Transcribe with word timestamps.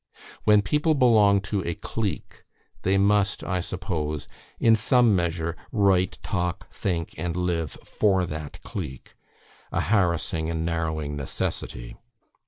When 0.45 0.63
people 0.63 0.95
belong 0.95 1.41
to 1.41 1.63
a 1.63 1.75
clique, 1.75 2.43
they 2.81 2.97
must, 2.97 3.43
I 3.43 3.59
suppose, 3.59 4.27
in 4.59 4.75
some 4.75 5.15
measure, 5.15 5.55
write, 5.71 6.17
talk, 6.23 6.73
think, 6.73 7.13
and 7.19 7.37
live 7.37 7.73
for 7.85 8.25
that 8.25 8.63
clique; 8.63 9.13
a 9.71 9.79
harassing 9.79 10.49
and 10.49 10.65
narrowing 10.65 11.15
necessity. 11.17 11.97